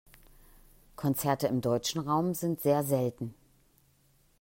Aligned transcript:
Konzerte 0.95 1.45
im 1.45 1.61
deutschen 1.61 2.01
Raum 2.01 2.33
sind 2.33 2.59
sehr 2.59 2.83
selten. 2.83 3.35